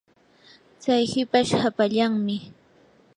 [0.81, 2.35] tsay hipash hapallanmi.